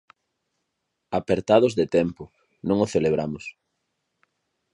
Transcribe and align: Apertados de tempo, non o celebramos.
Apertados 1.19 1.73
de 1.79 1.85
tempo, 1.97 2.23
non 2.67 2.77
o 2.85 2.87
celebramos. 2.93 3.45